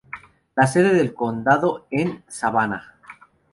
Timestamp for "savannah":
2.27-2.95